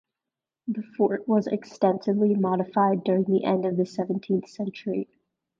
The 0.67 0.81
fort 0.97 1.27
was 1.27 1.45
extensively 1.45 2.33
modified 2.33 3.03
during 3.03 3.25
the 3.25 3.43
end 3.43 3.67
of 3.67 3.77
the 3.77 3.85
seventeenth 3.85 4.49
century. 4.49 5.07